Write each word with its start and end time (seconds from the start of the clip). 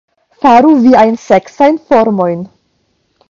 Faru 0.43 0.71
viajn 0.85 1.13
seksajn 1.25 1.77
formojn 1.91 2.43